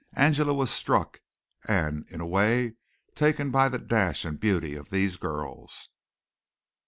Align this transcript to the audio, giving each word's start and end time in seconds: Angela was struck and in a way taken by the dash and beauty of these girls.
Angela 0.15 0.51
was 0.55 0.71
struck 0.71 1.21
and 1.67 2.07
in 2.09 2.21
a 2.21 2.25
way 2.25 2.73
taken 3.13 3.51
by 3.51 3.69
the 3.69 3.77
dash 3.77 4.25
and 4.25 4.39
beauty 4.39 4.73
of 4.75 4.89
these 4.89 5.15
girls. 5.15 5.89